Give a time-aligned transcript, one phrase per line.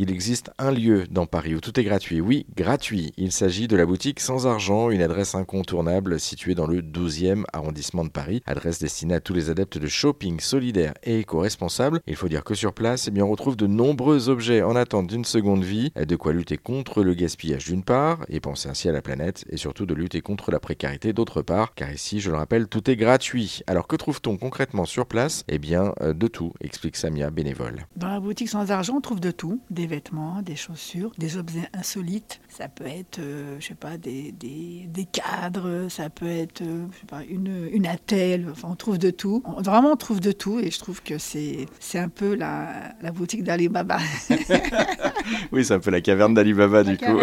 [0.00, 2.22] il existe un lieu dans Paris où tout est gratuit.
[2.22, 3.12] Oui, gratuit.
[3.18, 8.06] Il s'agit de la boutique Sans Argent, une adresse incontournable située dans le 12e arrondissement
[8.06, 8.40] de Paris.
[8.46, 12.00] Adresse destinée à tous les adeptes de shopping solidaire et éco-responsable.
[12.06, 15.06] Il faut dire que sur place, eh bien, on retrouve de nombreux objets en attente
[15.06, 15.92] d'une seconde vie.
[15.94, 19.58] De quoi lutter contre le gaspillage d'une part, et penser ainsi à la planète, et
[19.58, 21.74] surtout de lutter contre la précarité d'autre part.
[21.74, 23.60] Car ici, je le rappelle, tout est gratuit.
[23.66, 25.44] Alors que trouve-t-on concrètement sur place?
[25.48, 27.84] Eh bien, euh, de tout, explique Samia, bénévole.
[27.96, 29.60] Dans la boutique Sans Argent, on trouve de tout.
[29.90, 32.40] Vêtements, des chaussures, des objets insolites.
[32.48, 36.86] Ça peut être, euh, je sais pas, des, des, des, cadres, ça peut être, euh,
[36.92, 38.48] je sais pas, une, une attelle.
[38.50, 39.42] Enfin, on trouve de tout.
[39.44, 40.60] On, vraiment, on trouve de tout.
[40.60, 43.98] Et je trouve que c'est, c'est un peu la, la boutique d'Alibaba.
[45.52, 47.18] oui, c'est un peu la caverne d'Alibaba, du coup.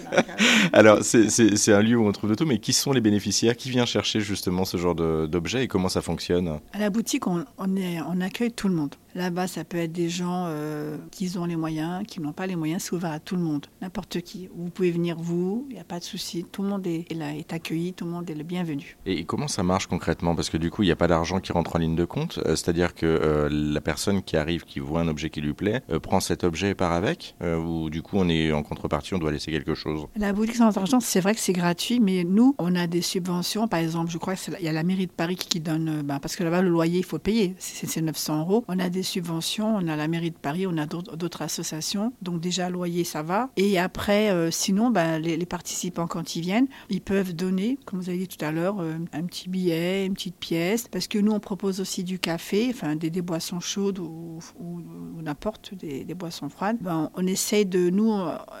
[0.72, 3.56] Alors, c'est un lieu où on trouve de tout, mais qui sont les bénéficiaires?
[3.56, 6.58] Qui vient chercher justement ce genre d'objets et comment ça fonctionne?
[6.72, 8.94] À la boutique, on, on, est, on accueille tout le monde.
[9.16, 12.54] Là-bas, ça peut être des gens euh, qui ont les moyens, qui n'ont pas les
[12.54, 14.50] moyens, c'est ouvert à tout le monde, n'importe qui.
[14.54, 17.34] Vous pouvez venir vous, il n'y a pas de souci, tout le monde est, là,
[17.34, 18.98] est accueilli, tout le monde est le bienvenu.
[19.06, 20.34] Et comment ça marche concrètement?
[20.34, 22.40] Parce que du coup, il n'y a pas d'argent qui rentre en ligne de compte,
[22.44, 25.82] euh, c'est-à-dire que euh, la personne qui arrive, qui voit un objet qui lui plaît,
[25.88, 29.18] euh, prend cet objet et part avec, ou du coup, on est en contrepartie, on
[29.18, 30.06] doit laisser quelque chose?
[30.16, 33.66] La boutique sans argent, c'est vrai que c'est gratuit, mais nous, on a des subventions,
[33.66, 36.36] par exemple, je crois qu'il y a la mairie de Paris qui donne, ben, parce
[36.36, 38.64] que là-bas, le loyer, il faut payer, c'est 900 euros.
[38.68, 42.12] On a des subventions, on a la mairie de Paris, on a d'autres associations.
[42.22, 43.50] Donc déjà, loyer, ça va.
[43.56, 48.08] Et après, euh, sinon, ben, les, participants, quand ils viennent, ils peuvent donner, comme vous
[48.08, 50.88] avez dit tout à l'heure, euh, un petit billet, une petite pièce.
[50.88, 54.80] Parce que nous, on propose aussi du café, enfin des, des boissons chaudes ou, ou,
[55.16, 56.78] ou n'importe, des, des, boissons froides.
[56.80, 58.12] Ben, on essaye de, nous,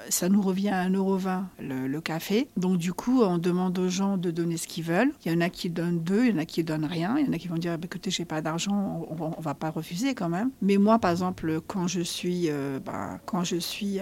[0.08, 2.48] ça nous revient à 1,20€ le, le café.
[2.56, 5.12] Donc du coup, on demande aux gens de donner ce qu'ils veulent.
[5.24, 7.16] Il y en a qui donnent deux, il y en a qui donnent rien.
[7.18, 9.54] Il y en a qui vont dire, bah, écoutez, j'ai pas d'argent, on, on, va
[9.54, 10.35] pas refuser quand même.
[10.60, 13.98] Mais moi, par exemple, quand je suis, euh, bah, quand je suis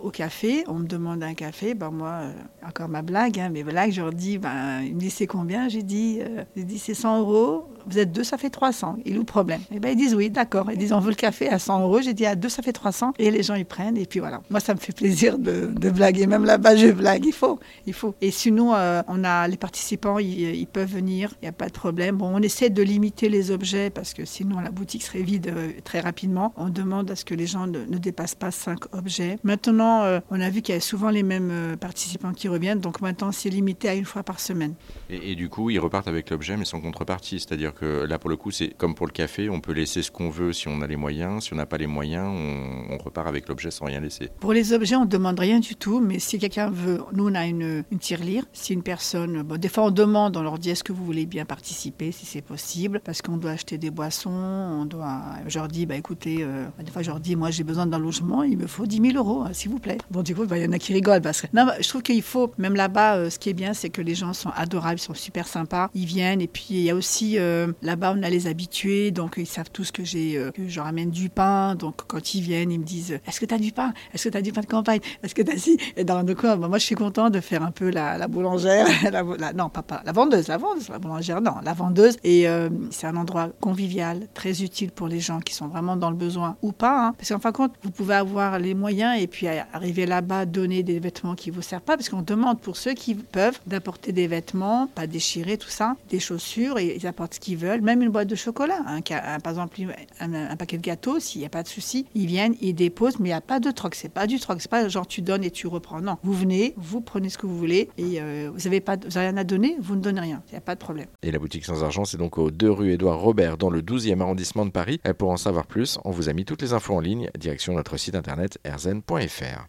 [0.00, 2.32] au café, on me demande un café, bah, moi, euh,
[2.66, 5.68] encore ma blague, hein, mes blagues, je leur dis, bah, ils me disent c'est combien?
[5.68, 7.68] J'ai dit, euh, dit c'est 100 euros.
[7.86, 8.96] Vous êtes deux, ça fait 300.
[9.04, 9.60] Il où problème?
[9.74, 10.70] Et ben ils disent oui, d'accord.
[10.70, 12.00] Ils disent on veut le café à 100 euros.
[12.00, 13.14] J'ai dit à deux, ça fait 300.
[13.18, 13.96] Et les gens ils prennent.
[13.96, 14.40] Et puis voilà.
[14.50, 16.26] Moi, ça me fait plaisir de, blaguer.
[16.26, 17.24] Même là-bas, je blague.
[17.24, 18.14] Il faut, il faut.
[18.20, 21.34] Et sinon, euh, on a les participants, ils, peuvent venir.
[21.42, 22.16] Il n'y a pas de problème.
[22.16, 25.72] Bon, on essaie de limiter les objets parce que sinon la boutique serait vide euh,
[25.84, 26.52] très rapidement.
[26.56, 29.38] On demande à ce que les gens ne, dépassent pas cinq objets.
[29.44, 32.80] Maintenant, euh, on a vu qu'il y a souvent les mêmes participants qui reviennent.
[32.80, 34.74] Donc maintenant, c'est limité à une fois par semaine.
[35.10, 37.40] Et, et du coup, ils repartent avec l'objet, mais sans contrepartie.
[37.40, 40.30] C'est-à-dire là, pour le coup, c'est comme pour le café, on peut laisser ce qu'on
[40.30, 41.44] veut si on a les moyens.
[41.44, 44.30] Si on n'a pas les moyens, on, repart avec l'objet sans rien laisser.
[44.40, 47.34] Pour les objets, on ne demande rien du tout, mais si quelqu'un veut, nous, on
[47.34, 48.44] a une, tirelire.
[48.52, 51.26] Si une personne, bon, des fois, on demande, on leur dit est-ce que vous voulez
[51.26, 55.20] bien participer, si c'est possible, parce qu'on doit acheter des boissons, on doit.
[55.46, 57.98] Je leur dis, bah écoutez, euh, des fois, je leur dis, moi, j'ai besoin d'un
[57.98, 59.98] logement, il me faut 10 000 euros, hein, s'il vous plaît.
[60.10, 62.02] Bon, du coup, bah, il y en a qui rigolent, parce que non, je trouve
[62.02, 64.98] qu'il faut, même là-bas, euh, ce qui est bien, c'est que les gens sont adorables,
[64.98, 68.22] ils sont super sympas, ils viennent, et puis il y a aussi, euh, là-bas, on
[68.22, 71.74] a les habitués, donc ils savent tous que j'ai, euh, que je ramène du pain,
[71.74, 73.92] donc quand ils viennent, ils me disent, est-ce que tu as du pain?
[74.12, 75.00] Est-ce que tu as du pain de campagne?
[75.22, 77.40] Est-ce que tu as si Et dans le coin, bah, moi, je suis content de
[77.40, 80.98] faire un peu la, la boulangère, la, non, pas, pas, la vendeuse, la vendeuse, la
[80.98, 85.40] boulangère, non, la vendeuse, et euh, c'est un endroit convivial, très utile pour les gens
[85.40, 87.90] qui sont vraiment dans le besoin ou pas, hein, parce qu'en fin de compte, vous
[87.90, 91.96] pouvez avoir les moyens et puis arriver là-bas, donner des vêtements qui vous servent pas,
[91.96, 96.20] parce qu'on demande pour ceux qui peuvent d'apporter des vêtements, pas déchirés, tout ça, des
[96.20, 99.52] chaussures, et ils apportent ce qu'ils veulent, même une boîte de chocolat, un, un, par
[99.52, 99.80] exemple
[100.20, 103.28] un, paquet de gâteaux, s'il n'y a pas de souci, ils viennent, ils déposent, mais
[103.28, 105.44] il n'y a pas de troc, c'est pas du troc, c'est pas genre tu donnes
[105.44, 108.64] et tu reprends, non, vous venez, vous prenez ce que vous voulez, et euh, vous
[108.64, 111.06] n'avez pas, rien à donner, vous ne donnez rien, il n'y a pas de problème.
[111.22, 114.20] Et la boutique sans argent, c'est donc aux 2 rue Édouard Robert, dans le 12e
[114.20, 115.00] arrondissement de Paris.
[115.04, 117.74] Et pour en savoir plus, on vous a mis toutes les infos en ligne, direction
[117.74, 119.68] notre site internet erzen.fr.